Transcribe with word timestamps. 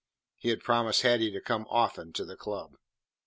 He 0.39 0.49
had 0.49 0.63
promised 0.63 1.03
Hattie 1.03 1.29
to 1.29 1.39
come 1.39 1.67
often 1.69 2.11
to 2.13 2.25
the 2.25 2.35
club. 2.35 2.73